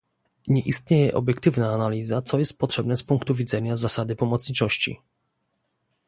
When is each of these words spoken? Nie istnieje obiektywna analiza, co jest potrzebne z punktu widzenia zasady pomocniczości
Nie 0.47 0.61
istnieje 0.65 1.13
obiektywna 1.13 1.71
analiza, 1.73 2.21
co 2.21 2.39
jest 2.39 2.59
potrzebne 2.59 2.97
z 2.97 3.03
punktu 3.03 3.35
widzenia 3.35 3.77
zasady 3.77 4.15
pomocniczości 4.15 4.99